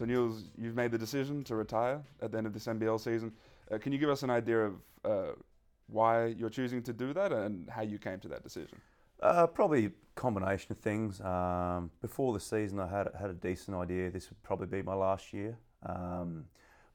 [0.00, 3.32] So Newls, you've made the decision to retire at the end of this NBL season.
[3.70, 4.74] Uh, can you give us an idea of
[5.04, 5.32] uh,
[5.88, 8.80] why you're choosing to do that and how you came to that decision?
[9.22, 11.20] Uh, probably a combination of things.
[11.20, 14.10] Um, before the season, I had had a decent idea.
[14.10, 15.58] This would probably be my last year.
[15.84, 16.46] Um,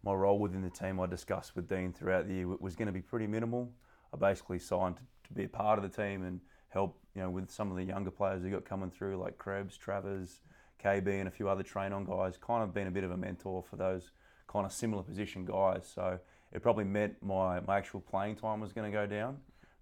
[0.04, 2.92] my role within the team, I discussed with Dean throughout the year, was going to
[2.92, 3.72] be pretty minimal.
[4.16, 7.30] I basically signed to, to be a part of the team and help, you know,
[7.30, 10.40] with some of the younger players who got coming through, like Krebs, Travers,
[10.86, 12.38] KB, and a few other train-on guys.
[12.38, 14.12] Kind of been a bit of a mentor for those
[14.48, 15.90] kind of similar position guys.
[15.94, 16.20] So
[16.52, 19.38] it probably meant my, my actual playing time was going to go down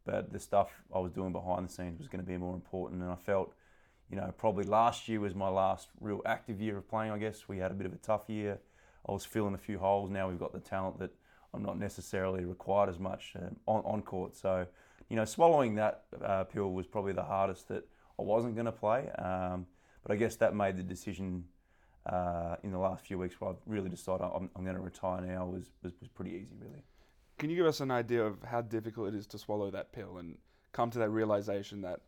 [0.06, 3.02] but the stuff I was doing behind the scenes was going to be more important.
[3.02, 3.54] And I felt,
[4.10, 7.12] you know, probably last year was my last real active year of playing.
[7.12, 8.60] I guess we had a bit of a tough year.
[9.08, 10.10] I was filling a few holes.
[10.10, 11.12] Now we've got the talent that
[11.54, 14.36] I'm not necessarily required as much uh, on, on court.
[14.36, 14.66] So,
[15.10, 17.88] you know, swallowing that uh, pill was probably the hardest that
[18.20, 19.10] I wasn't going to play.
[19.12, 19.68] Um,
[20.04, 21.46] but I guess that made the decision
[22.06, 25.22] uh, in the last few weeks where I've really decided I'm, I'm going to retire
[25.22, 26.84] now was, was, was pretty easy, really.
[27.38, 30.18] Can you give us an idea of how difficult it is to swallow that pill
[30.18, 30.38] and
[30.72, 32.02] come to that realization that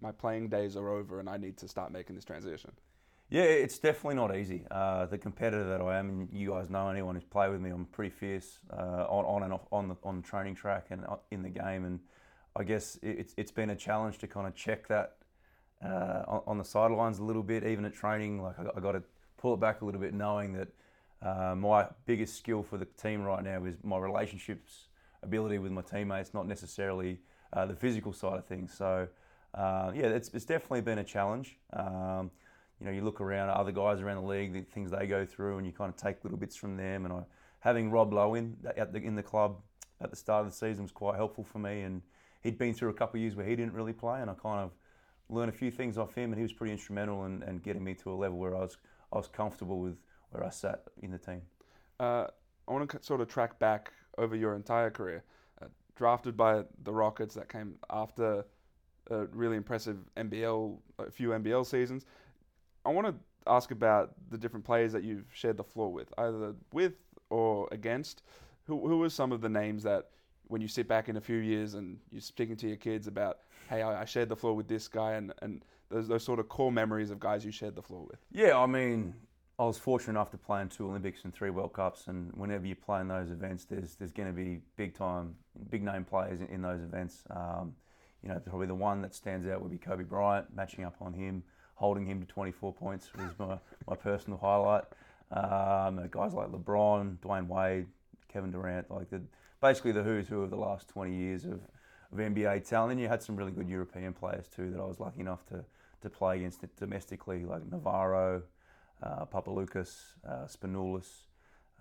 [0.00, 2.72] my playing days are over and I need to start making this transition?
[3.30, 4.64] Yeah, it's definitely not easy.
[4.70, 7.70] Uh, the competitor that I am, and you guys know anyone who's played with me,
[7.70, 11.04] I'm pretty fierce uh, on, on and off on the on the training track and
[11.04, 11.84] uh, in the game.
[11.84, 12.00] And
[12.56, 15.16] I guess it's it's been a challenge to kind of check that
[15.84, 18.42] uh, on, on, the sidelines a little bit, even at training.
[18.42, 19.02] Like I, I got to
[19.36, 20.68] pull it back a little bit, knowing that
[21.22, 24.88] uh, my biggest skill for the team right now is my relationships,
[25.22, 27.18] ability with my teammates, not necessarily
[27.52, 28.72] uh, the physical side of things.
[28.76, 29.08] So,
[29.54, 31.56] uh, yeah, it's, it's, definitely been a challenge.
[31.72, 32.30] Um,
[32.78, 35.58] you know, you look around other guys around the league, the things they go through,
[35.58, 37.04] and you kind of take little bits from them.
[37.04, 37.22] And I,
[37.60, 39.56] having Rob Loe in, at the, in the club
[40.00, 41.82] at the start of the season was quite helpful for me.
[41.82, 42.02] And
[42.42, 44.60] he'd been through a couple of years where he didn't really play, and I kind
[44.60, 44.72] of
[45.30, 47.94] learned a few things off him, and he was pretty instrumental in, in getting me
[47.94, 48.76] to a level where I was
[49.12, 49.96] I was comfortable with
[50.30, 51.42] where I sat in the team.
[51.98, 52.26] Uh,
[52.66, 55.24] I want to sort of track back over your entire career.
[55.62, 58.44] Uh, drafted by the Rockets, that came after
[59.10, 62.04] a really impressive NBL, a few NBL seasons.
[62.84, 63.14] I want to
[63.46, 66.94] ask about the different players that you've shared the floor with, either with
[67.30, 68.22] or against.
[68.64, 70.10] Who who are some of the names that
[70.48, 73.38] when you sit back in a few years and you're speaking to your kids about,
[73.68, 76.48] hey, I, I shared the floor with this guy, and and those those sort of
[76.48, 78.18] core memories of guys you shared the floor with.
[78.32, 79.14] Yeah, I mean,
[79.58, 82.66] I was fortunate enough to play in two Olympics and three World Cups, and whenever
[82.66, 85.34] you play in those events, there's there's going to be big time,
[85.70, 87.24] big name players in, in those events.
[87.30, 87.74] Um,
[88.22, 90.54] you know, probably the one that stands out would be Kobe Bryant.
[90.54, 91.42] Matching up on him,
[91.74, 94.84] holding him to 24 points was my, my personal highlight.
[95.30, 97.86] Um, guys like LeBron, Dwyane Wade,
[98.28, 99.22] Kevin Durant, like the
[99.60, 101.60] basically the who's who of the last 20 years of,
[102.12, 103.00] of NBA talent.
[103.00, 105.64] You had some really good European players too that I was lucky enough to
[106.00, 108.42] to play against domestically, like Navarro
[109.02, 111.26] uh, Papaloukas, uh, Spanoulis,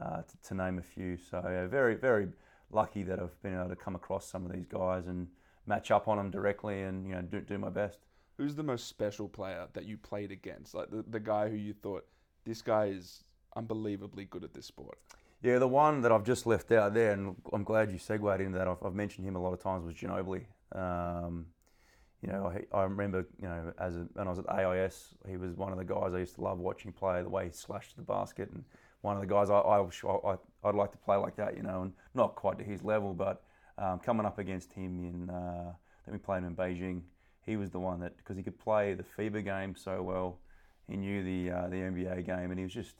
[0.01, 1.17] uh, to, to, name a few.
[1.17, 2.27] So yeah, very, very
[2.71, 5.27] lucky that I've been able to come across some of these guys and
[5.65, 7.99] match up on them directly and you know do, do my best.
[8.37, 10.75] Who's the most special player that you played against?
[10.75, 12.05] Like the, the guy who you thought
[12.45, 13.23] this guy is
[13.55, 14.99] unbelievably good at this sport.
[15.43, 18.57] Yeah, the one that I've just left out there, and I'm glad you segued into
[18.57, 18.67] that.
[18.67, 20.45] I've, I've mentioned him a lot of times was Ginobili.
[20.71, 21.45] Um,
[22.23, 25.37] you know, I, I remember, you know, as a, when I was at AIS, he
[25.37, 27.95] was one of the guys I used to love watching play, the way he slashed
[27.95, 28.63] the basket, and
[29.01, 31.83] one of the guys I, I, I would like to play like that, you know,
[31.83, 33.43] and not quite to his level, but
[33.77, 35.71] um, coming up against him in, uh,
[36.11, 37.01] we played him in Beijing.
[37.45, 40.39] He was the one that because he could play the FIBA game so well,
[40.89, 42.95] he knew the uh, the NBA game, and he was just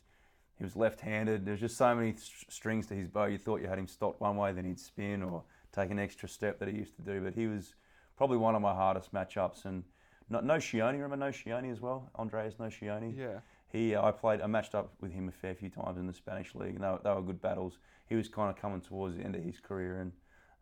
[0.58, 1.46] he was left-handed.
[1.46, 2.16] There's just so many
[2.50, 3.26] strings to his bow.
[3.26, 6.28] You thought you had him stopped one way, then he'd spin or take an extra
[6.28, 7.76] step that he used to do, but he was
[8.18, 9.66] probably one of my hardest matchups.
[9.66, 9.84] And
[10.30, 12.10] no, Nocioni, remember No Nocioni as well?
[12.18, 13.16] Andreas No Nocioni?
[13.16, 13.40] Yeah.
[13.72, 16.14] He, uh, I played, I matched up with him a fair few times in the
[16.14, 17.78] Spanish league, and they were, they were good battles.
[18.08, 20.12] He was kind of coming towards the end of his career, and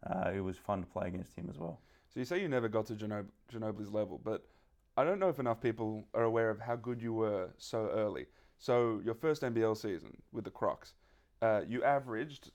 [0.08, 1.80] uh, it was fun to play against him as well.
[2.14, 4.46] So you say you never got to Ginob- Ginobili's level, but
[4.98, 8.26] I don't know if enough people are aware of how good you were so early.
[8.60, 10.94] So your first NBL season with the Crocs,
[11.42, 12.52] uh, you averaged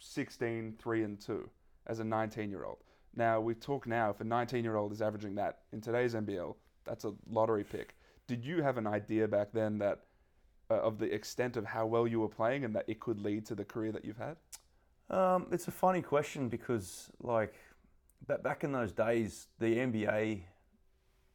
[0.00, 1.48] 16, 3 and 2
[1.86, 2.78] as a 19 year old.
[3.14, 6.54] Now we talk now if a 19 year old is averaging that in today's NBL,
[6.84, 7.94] that's a lottery pick.
[8.26, 10.00] Did you have an idea back then that
[10.70, 13.46] uh, of the extent of how well you were playing and that it could lead
[13.46, 14.36] to the career that you've had?
[15.08, 17.54] Um, it's a funny question because like
[18.26, 20.42] back in those days, the NBA,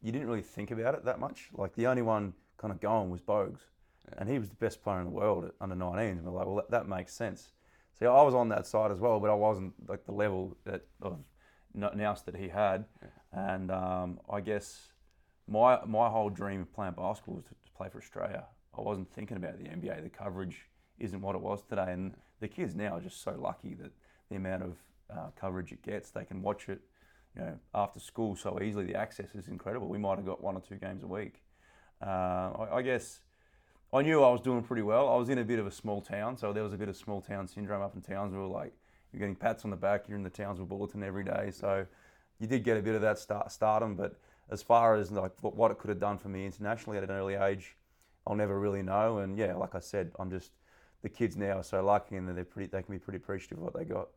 [0.02, 1.48] you didn't really think about it that much.
[1.52, 3.56] Like the only one kind of going was Bogut,
[4.08, 4.14] yeah.
[4.18, 6.12] and he was the best player in the world at under 19s.
[6.12, 7.52] And we're like, well, that, that makes sense.
[7.98, 10.82] So I was on that side as well, but I wasn't like the level that
[11.02, 11.18] of
[11.74, 12.84] announced that he had.
[13.02, 13.50] Yeah.
[13.54, 14.92] And um, I guess
[15.48, 18.44] my my whole dream of playing basketball was to, to, play for Australia.
[18.76, 20.02] I wasn't thinking about the NBA.
[20.02, 21.92] The coverage isn't what it was today.
[21.92, 23.92] And the kids now are just so lucky that
[24.30, 24.76] the amount of
[25.10, 26.80] uh, coverage it gets, they can watch it,
[27.36, 28.86] you know, after school so easily.
[28.86, 29.88] The access is incredible.
[29.88, 31.42] We might have got one or two games a week.
[32.00, 33.20] Uh, I, I guess
[33.94, 35.08] I knew I was doing pretty well.
[35.10, 36.96] I was in a bit of a small town, so there was a bit of
[36.96, 38.48] small town syndrome up in Townsville.
[38.48, 38.72] Like
[39.12, 41.84] you're getting pats on the back, you're in the Townsville Bulletin every day, so
[42.38, 43.94] you did get a bit of that start stardom.
[43.94, 44.18] But
[44.50, 47.34] as far as like what it could have done for me internationally at an early
[47.34, 47.76] age,
[48.26, 49.18] I'll never really know.
[49.18, 50.52] And yeah, like I said, I'm just
[51.02, 52.68] the kids now are so lucky, and they're pretty.
[52.68, 54.08] They can be pretty appreciative of what they got.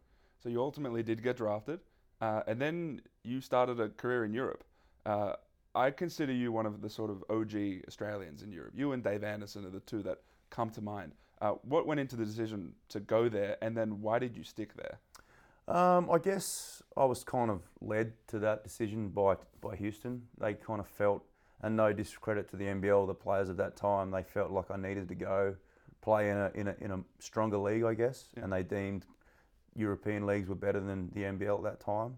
[0.41, 1.81] So you ultimately did get drafted,
[2.21, 4.63] uh, and then you started a career in Europe.
[5.05, 5.33] Uh,
[5.75, 8.73] I consider you one of the sort of OG Australians in Europe.
[8.75, 10.19] You and Dave Andersen are the two that
[10.49, 11.11] come to mind.
[11.41, 14.71] Uh, what went into the decision to go there, and then why did you stick
[14.75, 14.99] there?
[15.67, 20.21] Um, I guess I was kind of led to that decision by by Houston.
[20.39, 21.23] They kind of felt,
[21.61, 24.77] and no discredit to the NBL, the players at that time, they felt like I
[24.77, 25.55] needed to go
[26.01, 28.43] play in a in a, in a stronger league, I guess, yeah.
[28.43, 29.05] and they deemed
[29.75, 32.17] European leagues were better than the NBL at that time.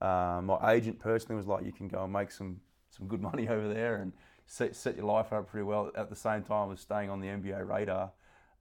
[0.00, 2.60] Um, my agent personally was like, you can go and make some
[2.98, 4.12] some good money over there and
[4.46, 5.90] set, set your life up pretty well.
[5.96, 8.10] At the same time as staying on the NBA radar,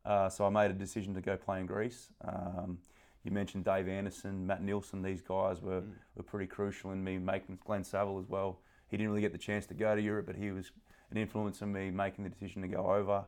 [0.06, 2.10] uh, so I made a decision to go play in Greece.
[2.25, 2.78] Um,
[3.24, 5.01] you mentioned Dave Andersen, Matt Nielsen.
[5.01, 5.92] These guys were, mm.
[6.16, 8.60] were pretty crucial in me making Glenn Saville as well.
[8.89, 10.72] He didn't really get the chance to go to Europe, but he was
[11.12, 13.25] an influence in me making the decision to go over.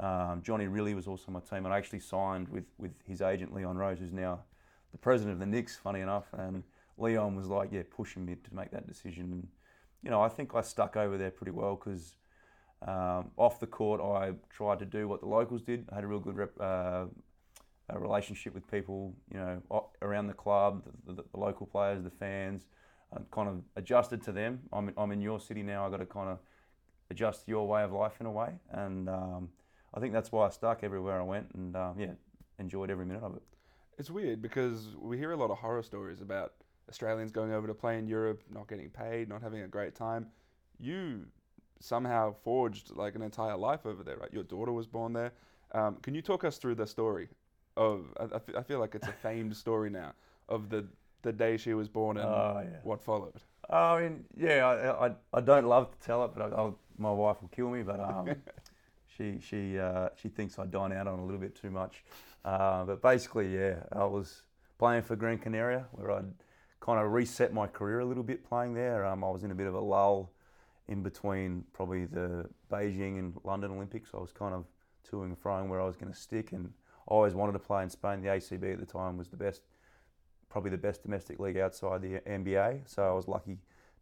[0.00, 3.54] Um, Johnny really was also my team, and I actually signed with, with his agent
[3.54, 4.40] Leon Rose, who's now
[4.90, 5.76] the president of the Knicks.
[5.76, 6.62] Funny enough, and
[6.98, 9.32] Leon was like, yeah, pushing me to make that decision.
[9.32, 9.48] And
[10.02, 12.16] you know, I think I stuck over there pretty well because
[12.86, 15.86] um, off the court, I tried to do what the locals did.
[15.90, 17.04] I had a real good rep, uh,
[17.88, 19.62] a relationship with people, you know,
[20.00, 22.66] around the club, the, the, the local players, the fans.
[23.14, 24.60] I kind of adjusted to them.
[24.72, 25.86] I'm, I'm in your city now.
[25.86, 26.38] I got to kind of
[27.10, 29.50] adjust your way of life in a way, and um,
[29.94, 32.12] I think that's why I stuck everywhere I went, and um, yeah,
[32.58, 33.42] enjoyed every minute of it.
[33.98, 36.54] It's weird because we hear a lot of horror stories about
[36.88, 40.26] Australians going over to play in Europe, not getting paid, not having a great time.
[40.78, 41.26] You
[41.80, 44.32] somehow forged like an entire life over there, right?
[44.32, 45.32] Your daughter was born there.
[45.72, 47.28] Um, can you talk us through the story
[47.76, 48.06] of?
[48.20, 50.12] I, I feel like it's a famed story now
[50.48, 50.86] of the
[51.22, 52.78] the day she was born and oh, yeah.
[52.82, 53.34] what followed.
[53.70, 57.40] I mean, yeah, I, I, I don't love to tell it, but I, my wife
[57.40, 57.82] will kill me.
[57.82, 58.34] But um,
[59.16, 62.04] she she uh, she thinks I dine out on a little bit too much.
[62.44, 64.42] Uh, but basically, yeah, I was
[64.78, 66.32] playing for Gran Canaria, where I'd
[66.82, 69.06] kind of reset my career a little bit playing there.
[69.06, 70.32] Um, I was in a bit of a lull
[70.88, 74.10] in between probably the Beijing and London Olympics.
[74.12, 74.64] I was kind of
[75.08, 76.72] toing and froing where I was going to stick, and
[77.08, 78.20] I always wanted to play in Spain.
[78.20, 79.62] The ACB at the time was the best,
[80.50, 82.80] probably the best domestic league outside the NBA.
[82.86, 83.58] So I was lucky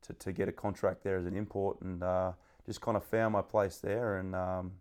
[0.07, 2.33] to, to get a contract there as an import, and uh,
[2.65, 4.17] just kind of found my place there.
[4.17, 4.73] And um,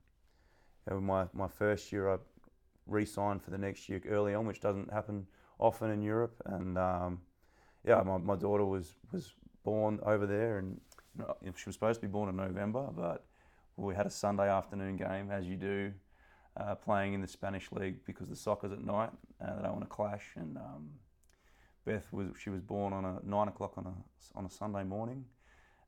[0.89, 2.17] my my first year, I
[2.87, 5.27] re-signed for the next year early on, which doesn't happen
[5.59, 6.41] often in Europe.
[6.45, 7.19] And um,
[7.85, 9.33] yeah, my, my daughter was was
[9.63, 10.79] born over there, and
[11.55, 13.25] she was supposed to be born in November, but
[13.77, 15.93] we had a Sunday afternoon game, as you do,
[16.57, 19.11] uh, playing in the Spanish league because the soccer's at night.
[19.41, 20.25] Uh, they don't want to clash.
[20.35, 20.89] And um,
[21.85, 25.25] Beth was she was born on a nine o'clock on a on a Sunday morning,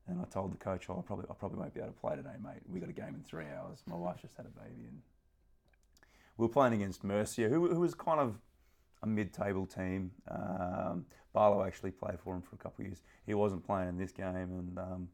[0.08, 2.16] and I told the coach, oh, I probably I probably won't be able to play
[2.16, 2.62] today, mate.
[2.66, 3.82] We got a game in three hours.
[3.86, 5.02] My wife just had a baby, and
[6.36, 8.38] we were playing against Murcia, who, who was kind of
[9.02, 10.12] a mid-table team.
[10.30, 13.02] Um, Barlow actually played for him for a couple of years.
[13.26, 15.08] He wasn't playing in this game, and um,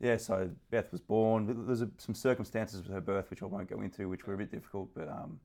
[0.00, 1.64] yeah, so Beth was born.
[1.66, 4.38] There's a, some circumstances with her birth which I won't go into, which were a
[4.38, 4.90] bit difficult.
[4.94, 5.40] But um,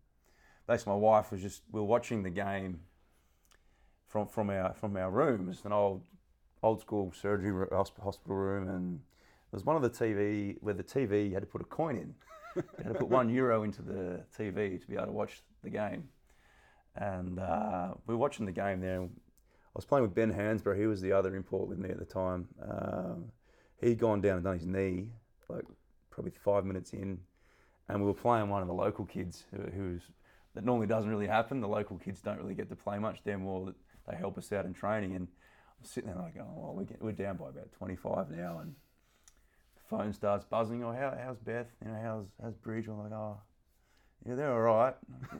[0.67, 2.79] basically, my wife was just we were watching the game
[4.07, 6.03] from from our from our rooms, an old
[6.63, 8.99] old school surgery hospital room, and
[9.51, 11.97] there was one of the TV where the TV you had to put a coin
[11.97, 12.15] in.
[12.55, 15.69] you had to put one euro into the TV to be able to watch the
[15.69, 16.09] game.
[16.95, 19.03] And uh, we were watching the game there.
[19.03, 19.07] I
[19.77, 20.79] was playing with Ben Hansbrough.
[20.79, 22.47] He was the other import with me at the time.
[22.67, 23.25] Um,
[23.79, 25.11] he'd gone down and done his knee,
[25.49, 25.65] like
[26.09, 27.19] probably five minutes in,
[27.87, 30.01] and we were playing one of the local kids who, who's
[30.55, 31.61] that normally doesn't really happen.
[31.61, 33.19] The local kids don't really get to play much.
[33.23, 33.73] They're more
[34.09, 35.15] they help us out in training.
[35.15, 35.27] And
[35.79, 38.73] I'm sitting there like, oh, well, we're, we're down by about 25 now, and
[39.75, 40.83] the phone starts buzzing.
[40.83, 41.67] Oh, how, how's Beth?
[41.85, 42.87] You know, how's how's Bridge?
[42.87, 43.37] I'm like, oh,
[44.27, 44.95] yeah, they're all right.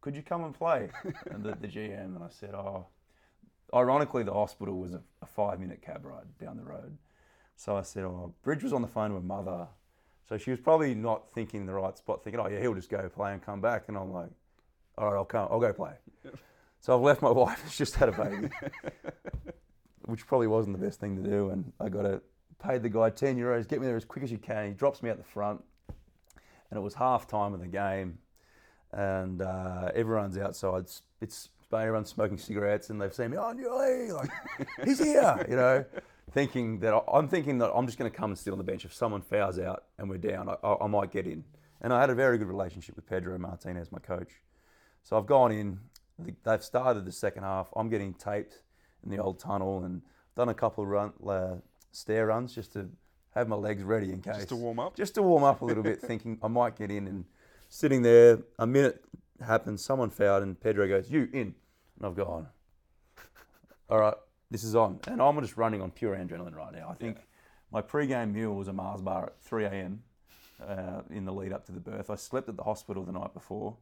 [0.00, 0.88] Could you come and play?
[1.30, 2.86] and the, the GM and I said, oh.
[3.74, 6.96] Ironically, the hospital was a, a five minute cab ride down the road.
[7.56, 9.66] So I said, oh, Bridge was on the phone with mother.
[10.28, 13.08] So she was probably not thinking the right spot, thinking, oh, yeah, he'll just go
[13.08, 13.84] play and come back.
[13.88, 14.30] And I'm like,
[14.96, 15.92] all right, I'll come, I'll go play.
[16.80, 18.50] So I've left my wife, she's just had a baby,
[20.06, 21.50] which probably wasn't the best thing to do.
[21.50, 22.22] And I got to
[22.64, 24.68] pay the guy 10 euros, get me there as quick as you can.
[24.68, 25.64] He drops me out the front.
[26.70, 28.18] And it was half time of the game.
[28.92, 30.84] and uh, everyone's outside.
[31.20, 33.36] It's, it's everyone's smoking cigarettes, and they've seen me.
[33.36, 34.30] Oh, Newley, like
[34.84, 35.84] he's here, you know.
[36.32, 38.64] Thinking that I- I'm thinking that I'm just going to come and sit on the
[38.64, 38.84] bench.
[38.84, 41.42] If someone fouls out and we're down, I, I, I might get in.
[41.80, 44.28] And I had a very good relationship with Pedro Martinez, my coach.
[45.04, 45.80] So I've gone in.
[46.44, 47.68] They've started the second half.
[47.74, 48.60] I'm getting taped
[49.02, 50.02] in the old tunnel and
[50.36, 51.54] done a couple of run, uh,
[51.92, 52.90] stair runs just to
[53.34, 54.36] have my legs ready in case.
[54.36, 54.96] Just to warm up.
[54.96, 57.06] Just to warm up a little bit, thinking I might get in.
[57.06, 57.24] And
[57.70, 59.02] sitting there, a minute
[59.40, 61.54] happens, someone fouled, and Pedro goes, You in.
[61.96, 62.48] And I've gone,
[63.90, 64.14] All right,
[64.50, 65.00] this is on.
[65.06, 66.88] And I'm just running on pure adrenaline right now.
[66.90, 67.18] I think
[67.72, 70.02] my pre-game meal was a Mars bar at 3 a.m.
[70.66, 72.10] Uh, in the lead up to the birth.
[72.10, 73.76] I slept at the hospital the night before,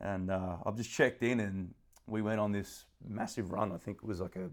[0.00, 1.74] and uh, I've just checked in, and
[2.06, 3.72] we went on this massive run.
[3.72, 4.50] I think it was like a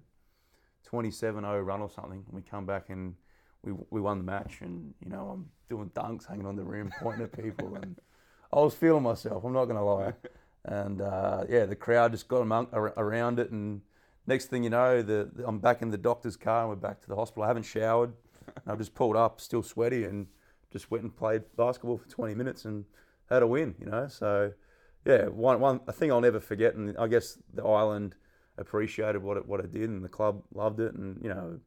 [0.89, 2.23] 27-0 run or something.
[2.31, 3.15] We come back and
[3.63, 6.91] we we won the match, and you know I'm doing dunks, hanging on the rim,
[7.01, 7.99] pointing at people, and
[8.51, 9.43] I was feeling myself.
[9.43, 10.13] I'm not going to lie.
[10.69, 13.79] And uh, yeah, the crowd just got among, ar- around it, and
[14.25, 17.07] next thing you know, the, I'm back in the doctor's car, and we're back to
[17.07, 17.43] the hospital.
[17.43, 18.11] I haven't showered.
[18.47, 20.27] And I've just pulled up, still sweaty, and
[20.71, 22.83] just went and played basketball for 20 minutes and
[23.29, 23.75] had a win.
[23.79, 24.51] You know, so
[25.05, 28.15] yeah, one one a thing I'll never forget, and I guess the island
[28.57, 31.59] appreciated what it what it did, and the club loved it, and you know,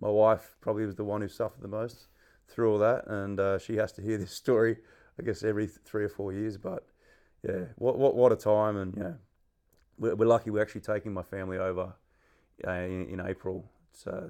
[0.00, 2.08] my wife probably was the one who suffered the most
[2.48, 4.76] through all that, and uh, she has to hear this story,
[5.18, 6.56] I guess, every three or four years.
[6.56, 6.86] But
[7.42, 9.14] yeah, what what what a time, and know,
[9.98, 11.94] we're, we're lucky we're actually taking my family over
[12.66, 13.64] uh, in, in April.
[13.92, 14.28] It's uh,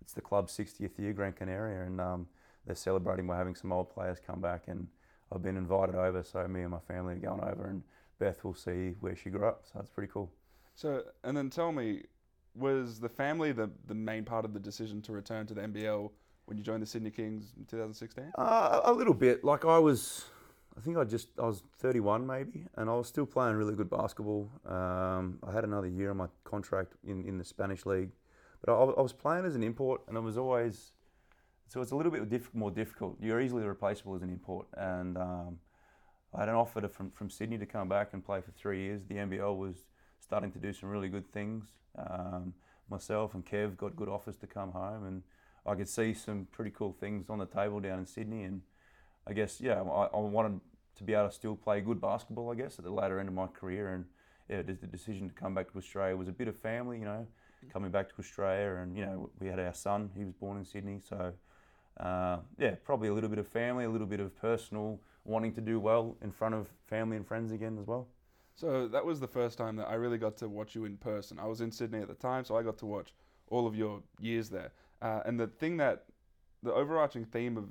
[0.00, 2.28] it's the club's 60th year, Gran Canaria, and um,
[2.64, 4.86] they're celebrating by having some old players come back, and
[5.32, 7.82] I've been invited over, so me and my family are going over, and
[8.20, 10.30] Beth will see where she grew up, so it's pretty cool.
[10.76, 12.02] So, and then tell me,
[12.54, 16.10] was the family the, the main part of the decision to return to the NBL
[16.46, 18.32] when you joined the Sydney Kings in 2016?
[18.38, 19.44] Uh, a little bit.
[19.44, 20.24] Like I was,
[20.76, 23.90] I think I just I was 31 maybe, and I was still playing really good
[23.90, 24.50] basketball.
[24.66, 28.10] Um, I had another year on my contract in, in the Spanish league,
[28.64, 30.92] but I, I was playing as an import, and I was always
[31.68, 33.16] so it's a little bit diff- more difficult.
[33.20, 35.58] You're easily replaceable as an import, and um,
[36.32, 38.82] I had an offer to, from from Sydney to come back and play for three
[38.82, 39.04] years.
[39.04, 39.88] The NBL was
[40.20, 41.64] starting to do some really good things.
[41.98, 42.54] Um,
[42.88, 45.22] myself and Kev got good offers to come home, and
[45.66, 48.44] I could see some pretty cool things on the table down in Sydney.
[48.44, 48.62] And
[49.26, 50.60] I guess yeah, I, I wanted
[50.96, 52.50] to be able to still play good basketball.
[52.50, 54.04] I guess at the latter end of my career, and
[54.48, 57.26] yeah, the decision to come back to Australia was a bit of family, you know,
[57.72, 60.10] coming back to Australia, and you know we had our son.
[60.16, 61.32] He was born in Sydney, so
[61.98, 65.60] uh, yeah, probably a little bit of family, a little bit of personal wanting to
[65.60, 68.06] do well in front of family and friends again as well.
[68.54, 71.38] So that was the first time that I really got to watch you in person.
[71.38, 73.12] I was in Sydney at the time, so I got to watch
[73.48, 74.72] all of your years there.
[75.02, 76.04] Uh, and the thing that,
[76.62, 77.68] the overarching theme of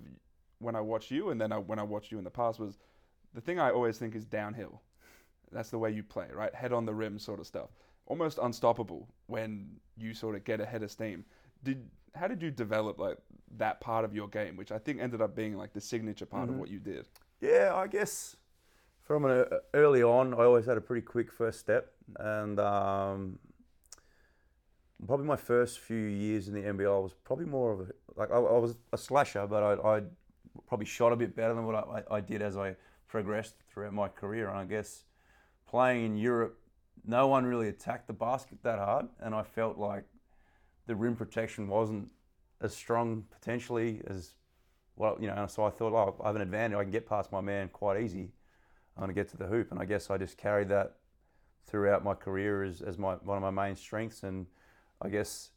[0.60, 2.78] when I watch you and then I, when I watched you in the past was
[3.34, 4.82] the thing I always think is downhill.
[5.52, 6.54] That's the way you play, right?
[6.54, 7.70] Head on the rim sort of stuff.
[8.08, 9.68] Almost unstoppable when
[9.98, 11.26] you sort of get ahead of steam.
[11.64, 13.18] Did how did you develop like
[13.58, 16.48] that part of your game, which I think ended up being like the signature part
[16.50, 16.60] of Mhm.
[16.60, 17.08] what you did?
[17.42, 18.38] Yeah, I guess
[19.02, 23.40] from an, uh, early on, I always had a pretty quick first step, and um,
[25.06, 28.36] probably my first few years in the NBL was probably more of a like I,
[28.36, 30.02] I was a slasher, but I, I
[30.68, 32.76] probably shot a bit better than what I, I did as I
[33.08, 34.50] progressed throughout my career.
[34.50, 35.04] And I guess
[35.68, 36.58] playing in Europe,
[37.06, 40.06] no one really attacked the basket that hard, and I felt like
[40.88, 42.10] the rim protection wasn't
[42.62, 44.34] as strong potentially as
[44.96, 46.78] well, you know, so I thought, oh, I have an advantage.
[46.78, 48.32] I can get past my man quite easy.
[48.96, 49.72] I'm going to get to the hoop.
[49.72, 50.96] And I guess I just carried that
[51.68, 54.24] throughout my career as, as my, one of my main strengths.
[54.24, 54.46] And
[55.06, 55.52] I guess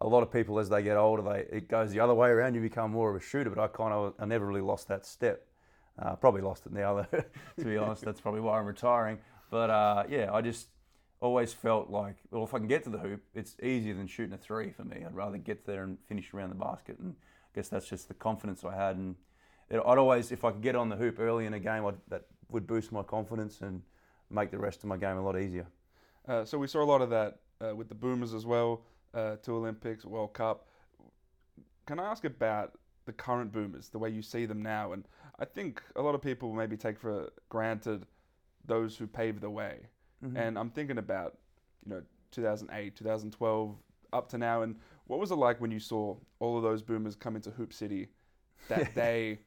[0.00, 2.54] a lot of people, as they get older, they it goes the other way around.
[2.54, 3.50] You become more of a shooter.
[3.50, 5.46] But I kind of, I never really lost that step.
[5.98, 7.24] Uh, probably lost it now, though,
[7.58, 8.04] to be honest.
[8.04, 9.18] That's probably why I'm retiring.
[9.50, 10.68] But uh, yeah, I just
[11.20, 14.34] always felt like, well, if I can get to the hoop, it's easier than shooting
[14.34, 15.04] a three for me.
[15.06, 16.98] I'd rather get there and finish around the basket.
[16.98, 18.96] And I guess that's just the confidence I had.
[18.96, 19.14] And
[19.70, 21.94] it, I'd always, if I could get on the hoop early in a game, I'd,
[22.08, 23.82] that would boost my confidence and
[24.30, 25.66] make the rest of my game a lot easier.
[26.26, 28.82] Uh, so we saw a lot of that uh, with the Boomers as well,
[29.14, 30.68] uh, two Olympics, World Cup.
[31.86, 34.92] Can I ask about the current Boomers, the way you see them now?
[34.92, 35.06] And
[35.38, 38.06] I think a lot of people maybe take for granted
[38.66, 39.80] those who paved the way.
[40.24, 40.36] Mm-hmm.
[40.36, 41.36] And I'm thinking about,
[41.84, 43.76] you know, 2008, 2012,
[44.12, 44.62] up to now.
[44.62, 47.72] And what was it like when you saw all of those Boomers come into Hoop
[47.72, 48.08] City
[48.68, 49.40] that day?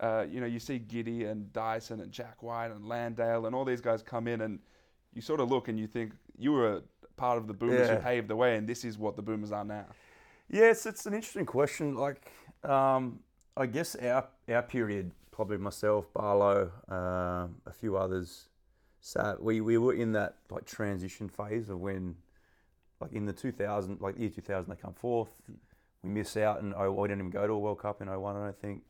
[0.00, 3.64] Uh, you know, you see Giddy and Dyson and Jack White and Landale and all
[3.64, 4.58] these guys come in, and
[5.12, 6.82] you sort of look and you think you were a
[7.16, 9.64] part of the Boomers who paved the way, and this is what the Boomers are
[9.64, 9.86] now.
[10.50, 11.94] Yes, it's an interesting question.
[11.94, 12.30] Like,
[12.62, 13.20] um,
[13.56, 18.46] I guess our our period probably myself, Barlow, uh, a few others.
[19.00, 22.14] So we, we were in that like transition phase of when,
[23.00, 25.30] like in the 2000, like the year 2000, they come fourth.
[26.02, 28.36] We miss out and oh, we didn't even go to a World Cup in 01,
[28.36, 28.82] I don't think.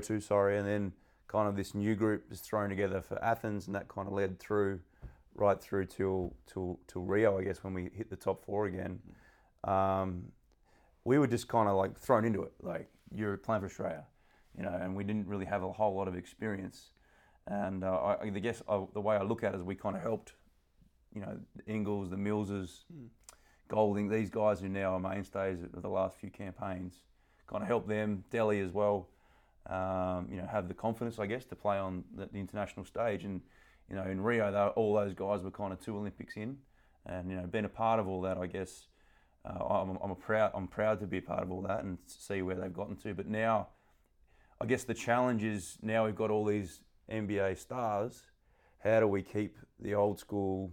[0.00, 0.56] 02, sorry.
[0.56, 0.92] And then
[1.28, 4.38] kind of this new group is thrown together for Athens, and that kind of led
[4.38, 4.80] through
[5.34, 9.00] right through till till till Rio, I guess, when we hit the top four again.
[9.64, 10.32] Um,
[11.04, 14.04] we were just kind of like thrown into it, like you're playing for Australia,
[14.56, 16.90] you know, and we didn't really have a whole lot of experience.
[17.48, 19.96] And uh, I, I guess I, the way I look at it is we kind
[19.96, 20.34] of helped,
[21.12, 23.08] you know, the Ingles, the Millses, mm.
[23.68, 27.00] Goulding, these guys who now are mainstays of the last few campaigns,
[27.46, 29.08] kind of help them, Delly as well,
[29.70, 33.24] um, you know, have the confidence, I guess, to play on the, the international stage.
[33.24, 33.40] And,
[33.88, 36.56] you know, in Rio, they, all those guys were kind of two Olympics in.
[37.06, 38.86] And, you know, being a part of all that, I guess,
[39.44, 42.42] uh, I'm, I'm, proud, I'm proud to be a part of all that and see
[42.42, 43.12] where they've gotten to.
[43.14, 43.68] But now,
[44.60, 48.22] I guess the challenge is now we've got all these NBA stars.
[48.84, 50.72] How do we keep the old school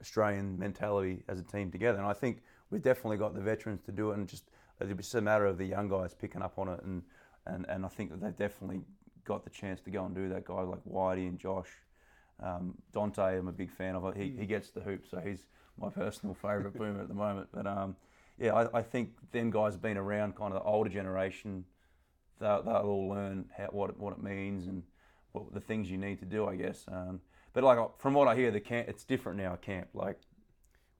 [0.00, 1.98] Australian mentality as a team together?
[1.98, 4.50] And I think we've definitely got the veterans to do it, and just
[4.80, 6.82] it's just a matter of the young guys picking up on it.
[6.82, 7.02] And
[7.46, 8.82] and, and I think that they've definitely
[9.24, 10.44] got the chance to go and do that.
[10.44, 11.70] Guys like Whitey and Josh,
[12.42, 14.04] um, Dante, I'm a big fan of.
[14.04, 14.16] It.
[14.16, 15.46] He he gets the hoop, so he's
[15.80, 17.48] my personal favourite boomer at the moment.
[17.52, 17.96] But um,
[18.38, 21.64] yeah, I, I think them guys have been around, kind of the older generation.
[22.40, 24.82] They'll, they'll all learn how, what it, what it means and
[25.32, 26.84] what the things you need to do, I guess.
[26.88, 27.20] Um,
[27.52, 29.56] but like from what I hear, the camp it's different now.
[29.56, 30.18] Camp like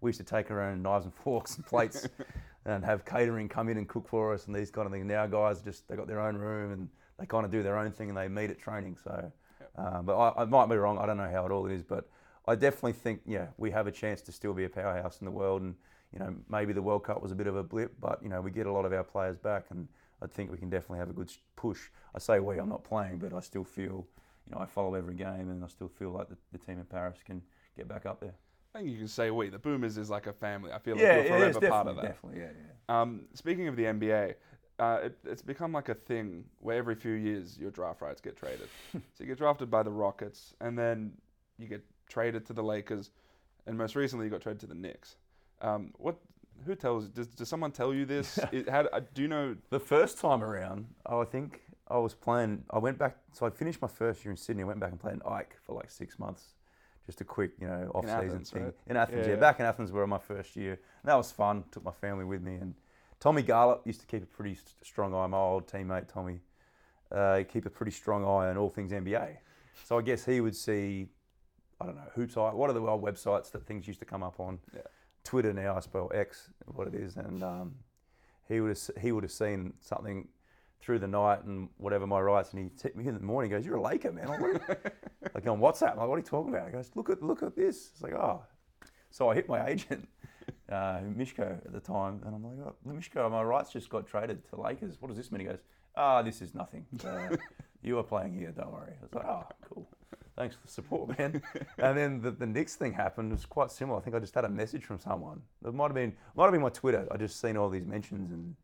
[0.00, 2.08] we used to take our own knives and forks and plates
[2.64, 5.06] and have catering come in and cook for us and these kind of things.
[5.06, 6.88] Now guys just they got their own room and
[7.22, 8.96] they kind of do their own thing and they meet at training.
[9.02, 9.32] So,
[9.76, 10.98] um, but I, I, might be wrong.
[10.98, 12.08] I don't know how it all is, but
[12.48, 15.30] I definitely think yeah we have a chance to still be a powerhouse in the
[15.30, 15.76] world and
[16.12, 18.40] you know maybe the World Cup was a bit of a blip, but you know
[18.40, 19.86] we get a lot of our players back and
[20.20, 21.78] I think we can definitely have a good push.
[22.12, 24.04] I say we, I'm not playing, but I still feel
[24.46, 26.86] you know I follow every game and I still feel like the, the team in
[26.86, 27.40] Paris can
[27.76, 28.34] get back up there.
[28.74, 29.48] I think you can say we.
[29.48, 30.72] The Boomers is like a family.
[30.72, 32.02] I feel like yeah, you're forever part of that.
[32.02, 33.00] Definitely, yeah, yeah.
[33.00, 34.34] Um, speaking of the NBA,
[34.78, 38.36] uh, it, it's become like a thing where every few years your draft rights get
[38.36, 38.68] traded.
[38.92, 41.12] so you get drafted by the Rockets, and then
[41.58, 43.10] you get traded to the Lakers,
[43.66, 45.16] and most recently you got traded to the Knicks.
[45.60, 46.16] Um, what?
[46.66, 47.08] Who tells?
[47.08, 48.38] Does, does someone tell you this?
[48.52, 49.56] it, how uh, do you know?
[49.70, 52.64] The first time around, oh, I think I was playing.
[52.70, 53.16] I went back.
[53.32, 54.62] So I finished my first year in Sydney.
[54.62, 56.54] I went back and played in Ike for like six months
[57.06, 58.64] just a quick, you know, off season Athens, thing.
[58.64, 58.74] Right?
[58.86, 60.72] In Athens, yeah, yeah, Back in Athens where my first year.
[60.72, 61.64] And that was fun.
[61.72, 62.54] Took my family with me.
[62.54, 62.74] And
[63.22, 66.40] Tommy Garlepp used to keep a pretty strong eye, my old teammate Tommy.
[67.12, 69.36] Uh, keep a pretty strong eye on all things NBA.
[69.84, 71.06] So I guess he would see,
[71.80, 72.54] I don't know, HoopsHype.
[72.54, 74.58] What are the old websites that things used to come up on?
[74.74, 74.80] Yeah.
[75.22, 77.16] Twitter now, I spell X, what it is.
[77.16, 77.76] And um,
[78.48, 80.26] he would have he would have seen something
[80.80, 83.52] through the night and whatever my rights, and he hit me in the morning.
[83.52, 84.68] He goes, "You're a Laker, man." I'm like,
[85.34, 85.92] like on WhatsApp.
[85.92, 86.66] I'm like, what are you talking about?
[86.66, 88.42] He goes, "Look at look at this." It's like, oh.
[89.10, 90.08] So I hit my agent,
[90.70, 94.48] uh, Mishko at the time, and I'm like, oh, Mishko, my rights just got traded
[94.50, 94.96] to Lakers.
[95.00, 95.40] What does this mean?
[95.40, 95.60] He goes,
[95.96, 96.86] ah, oh, this is nothing.
[97.04, 97.36] Uh,
[97.82, 98.52] you are playing here.
[98.56, 98.92] Don't worry.
[98.98, 99.88] I was like, oh, cool.
[100.36, 101.42] Thanks for the support, man.
[101.78, 103.98] and then the, the next thing happened was quite similar.
[103.98, 105.42] I think I just had a message from someone.
[105.66, 107.06] It might have been might have been my Twitter.
[107.10, 108.56] I just seen all these mentions and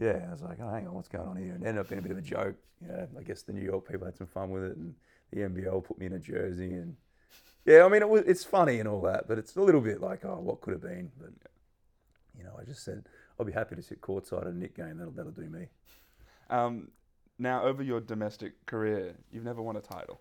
[0.00, 1.52] yeah, I was like, oh, hang on, what's going on here?
[1.52, 2.56] And it ended up being a bit of a joke.
[2.80, 4.94] You know, I guess the New York people had some fun with it, and
[5.30, 6.96] the NBL put me in a jersey, and
[7.64, 10.00] yeah, I mean, it was, it's funny and all that, but it's a little bit
[10.00, 11.10] like, oh, what could have been?
[11.18, 11.30] But
[12.36, 13.04] you know, I just said
[13.38, 14.98] I'll be happy to sit courtside at a Knick game.
[14.98, 15.66] That'll that'll do me.
[16.48, 16.88] Um,
[17.38, 20.20] now, over your domestic career, you've never won a title.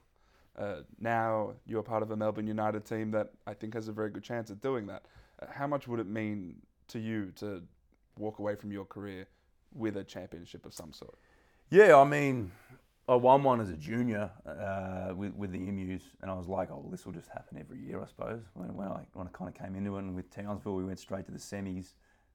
[0.58, 4.10] Uh, now you're part of a Melbourne United team that I think has a very
[4.10, 5.04] good chance at doing that.
[5.41, 6.56] Uh, how much would it mean
[6.89, 7.62] to you to
[8.17, 9.28] walk away from your career
[9.73, 11.17] with a championship of some sort?
[11.69, 12.52] Yeah, I mean,
[13.10, 16.69] I won one as a junior uh, with, with the Emus, and I was like,
[16.69, 18.43] oh, this will just happen every year, I suppose.
[18.54, 21.00] When, when I when I kind of came into it, and with Townsville, we went
[21.00, 21.93] straight to the semis.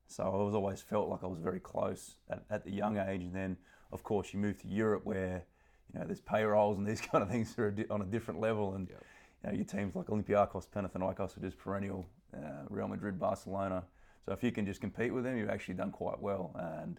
[0.09, 3.23] So I was always felt like I was very close at, at the young age,
[3.23, 3.57] and then
[3.93, 5.45] of course you move to Europe where
[5.93, 8.89] you know there's payrolls and these kind of things are on a different level, and
[8.89, 9.05] yep.
[9.45, 12.05] you know your teams like Olympiacos, Panathinaikos are just perennial,
[12.37, 13.85] uh, Real Madrid, Barcelona.
[14.27, 16.99] So if you can just compete with them, you've actually done quite well, and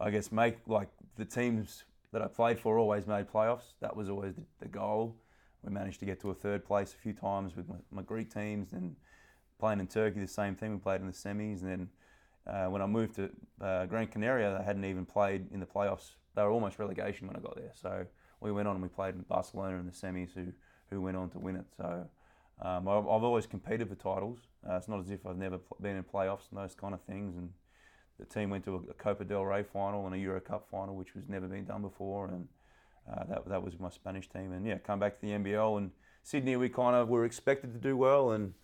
[0.00, 3.74] I guess make like the teams that I played for always made playoffs.
[3.80, 5.16] That was always the, the goal.
[5.62, 8.32] We managed to get to a third place a few times with my, my, Greek
[8.32, 8.96] teams, and
[9.58, 10.72] playing in Turkey the same thing.
[10.72, 11.88] We played in the semis, and then
[12.46, 16.12] uh, when I moved to uh, Gran Canaria, they hadn't even played in the playoffs.
[16.34, 17.72] They were almost relegation when I got there.
[17.74, 18.06] So
[18.40, 20.52] we went on and we played in Barcelona in the semis, who
[20.92, 21.64] who went on to win it.
[21.76, 22.06] So
[22.60, 24.40] um, I've, always competed for titles.
[24.68, 27.36] Uh, it's not as if I've never been in playoffs and those kind of things,
[27.36, 27.50] and
[28.28, 31.14] the team went to a, Copa del Rey final and a Euro Cup final, which
[31.14, 32.28] was never been done before.
[32.28, 32.48] And
[33.10, 35.90] Uh, that that was my Spanish team, and yeah, come back to the NBL and
[36.22, 36.54] Sydney.
[36.56, 38.54] We kind of were expected to do well, and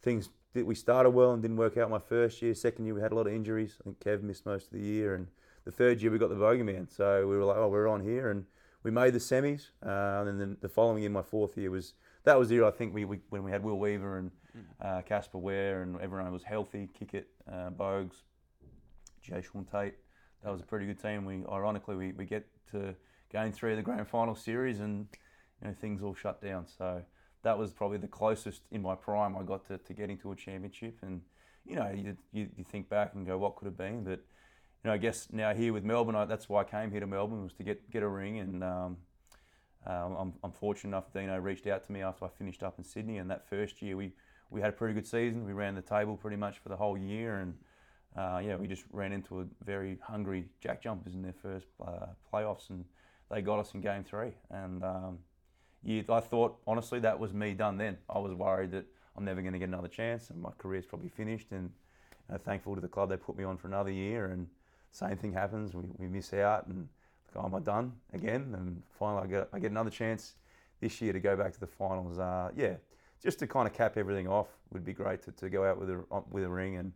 [0.00, 2.54] things we started well and didn't work out my first year.
[2.54, 3.76] Second year we had a lot of injuries.
[3.80, 5.26] I think Kev missed most of the year, and
[5.66, 6.90] the third year we got the Bogeyman.
[6.90, 8.46] So we were like, oh, we're on here, and
[8.82, 9.70] we made the semis.
[9.84, 11.92] Uh, and then the following year, my fourth year was
[12.24, 14.30] that was the year I think we, we when we had Will Weaver and
[14.80, 16.88] uh, Casper Ware and everyone was healthy.
[16.98, 18.22] Kickert, uh, Bogut,
[19.28, 19.94] Jae'Sean Tate.
[20.42, 21.24] That was a pretty good team.
[21.24, 22.94] We ironically we, we get to
[23.32, 25.06] going through the grand final series and
[25.60, 26.66] you know things all shut down.
[26.66, 27.02] So
[27.42, 30.36] that was probably the closest in my prime I got to, to getting to a
[30.36, 30.98] championship.
[31.02, 31.22] And
[31.64, 34.20] you know you, you, you think back and go what could have been, but
[34.82, 37.06] you know I guess now here with Melbourne, I, that's why I came here to
[37.06, 38.64] Melbourne was to get get a ring and.
[38.64, 38.96] Um,
[39.84, 42.84] uh, I'm, I'm, fortunate enough Dino reached out to me after I finished up in
[42.84, 44.12] Sydney, and that first year we,
[44.48, 45.44] we had a pretty good season.
[45.44, 47.54] We ran the table pretty much for the whole year, and
[48.16, 52.06] uh, yeah, we just ran into a very hungry Jack Jumpers in their first uh,
[52.32, 52.84] playoffs, and
[53.30, 54.32] they got us in game three.
[54.50, 55.18] And um,
[55.82, 57.96] yeah, I thought honestly that was me done then.
[58.10, 58.84] I was worried that
[59.16, 61.52] I'm never going to get another chance, and my career's probably finished.
[61.52, 61.70] And
[62.32, 64.46] uh, thankful to the club they put me on for another year, and
[64.90, 65.74] same thing happens.
[65.74, 66.88] We, we miss out, and
[67.34, 68.54] like, oh, am I done again?
[68.58, 70.34] And finally, I get I get another chance
[70.80, 72.18] this year to go back to the finals.
[72.18, 72.74] Uh, yeah,
[73.22, 75.88] just to kind of cap everything off would be great to, to go out with
[75.88, 76.92] a with a ring and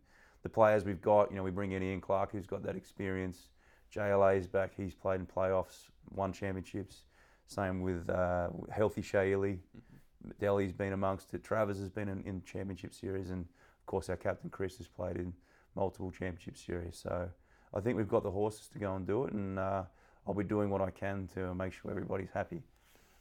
[0.47, 1.29] the players we've got.
[1.29, 3.49] You know, we bring in Ian Clark, who's got that experience.
[3.93, 4.71] JLA's back.
[4.75, 7.03] He's played in playoffs, won championships.
[7.47, 9.53] Same with uh, healthy Shea Ili.
[9.53, 10.31] Mm-hmm.
[10.39, 11.43] Delly's been amongst it.
[11.43, 15.17] Travers has been in, in championship series, and of course our captain Chris has played
[15.17, 15.33] in
[15.75, 16.97] multiple championship series.
[16.97, 17.29] So
[17.73, 19.83] I think we've got the horses to go and do it, and uh,
[20.25, 22.61] I'll be doing what I can to make sure everybody's happy.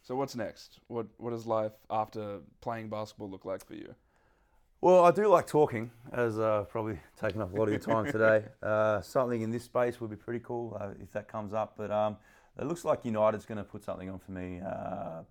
[0.02, 0.78] So what's next?
[0.86, 3.96] What what does life after playing basketball look like for you?
[4.86, 8.04] Well, I do like talking, as uh, probably taken up a lot of your time
[8.12, 8.44] today.
[8.62, 11.74] Uh, something in this space would be pretty cool uh, if that comes up.
[11.76, 12.16] But um,
[12.56, 15.22] it looks like United's going to put something on for me uh,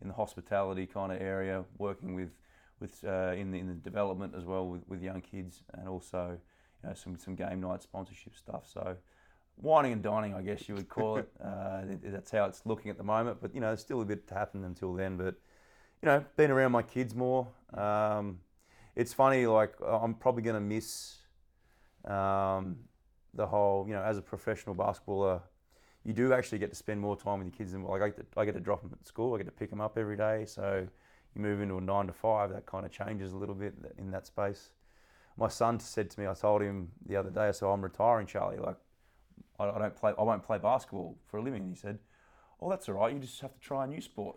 [0.00, 2.30] in the hospitality kind of area, working with
[2.80, 6.38] with uh, in the, in the development as well with, with young kids, and also
[6.82, 8.62] you know, some some game night sponsorship stuff.
[8.66, 8.96] So
[9.56, 11.28] whining and dining, I guess you would call it.
[11.44, 13.42] Uh, that's how it's looking at the moment.
[13.42, 15.18] But you know, there's still a bit to happen until then.
[15.18, 15.34] But
[16.00, 17.46] you know, being around my kids more.
[17.74, 18.38] Um,
[18.96, 19.46] it's funny.
[19.46, 21.16] Like I'm probably going to miss
[22.04, 22.76] um,
[23.34, 23.86] the whole.
[23.86, 25.40] You know, as a professional basketballer,
[26.04, 27.72] you do actually get to spend more time with your kids.
[27.72, 29.34] And like I get, to, I get to drop them at school.
[29.34, 30.44] I get to pick them up every day.
[30.46, 30.86] So
[31.34, 32.50] you move into a nine to five.
[32.50, 34.70] That kind of changes a little bit in that space.
[35.38, 38.26] My son said to me, I told him the other day, I said, I'm retiring,
[38.26, 38.58] Charlie.
[38.58, 38.76] Like
[39.58, 40.12] I, I don't play.
[40.18, 41.62] I won't play basketball for a living.
[41.62, 41.98] And he said,
[42.60, 43.12] "Oh, that's all right.
[43.12, 44.36] You just have to try a new sport."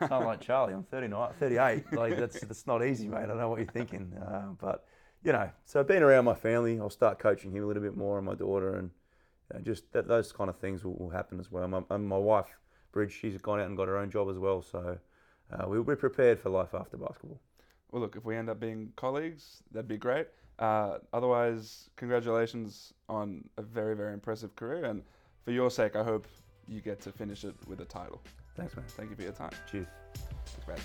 [0.00, 1.92] I'm like, Charlie, I'm 39, 38.
[1.92, 3.28] Like that's that's not easy, mate.
[3.30, 4.84] I know what you're thinking, uh, but
[5.22, 5.50] you know.
[5.64, 8.34] So being around my family, I'll start coaching him a little bit more, and my
[8.34, 8.90] daughter, and
[9.50, 11.66] you know, just that, those kind of things will, will happen as well.
[11.68, 12.46] My, and my wife,
[12.92, 14.62] Bridge, she's gone out and got her own job as well.
[14.62, 14.98] So
[15.52, 17.40] uh, we'll be prepared for life after basketball.
[17.90, 20.26] Well, look, if we end up being colleagues, that'd be great.
[20.58, 24.84] Uh, otherwise, congratulations on a very, very impressive career.
[24.86, 25.02] And
[25.44, 26.26] for your sake, I hope
[26.66, 28.22] you get to finish it with a title.
[28.56, 28.84] Thanks, man.
[28.88, 29.50] Thank you for your time.
[29.70, 29.86] Cheers.
[30.14, 30.80] Thanks, Brad.